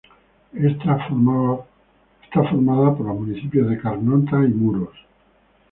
Está 0.51 0.97
formada 1.05 2.95
por 2.97 3.05
los 3.05 3.15
municipios 3.19 3.69
de 3.69 3.77
Carnota 3.77 4.43
y 4.43 4.47
Muros. 4.47 4.95